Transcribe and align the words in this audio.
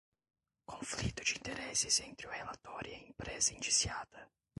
Conflito 0.65 1.21
de 1.23 1.31
interesses 1.35 1.99
entre 1.99 2.25
o 2.25 2.31
relator 2.31 2.87
e 2.87 2.95
a 2.95 3.07
empresa 3.07 3.53
indiciada 3.53 4.31